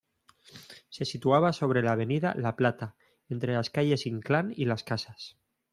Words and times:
Se 0.89 1.05
situaba 1.05 1.53
sobre 1.53 1.83
la 1.83 1.91
Avenida 1.91 2.33
La 2.35 2.55
Plata 2.55 2.95
entre 3.29 3.53
las 3.53 3.69
calles 3.69 4.07
Inclán 4.07 4.51
y 4.55 4.65
Las 4.65 4.83
Casas. 4.83 5.37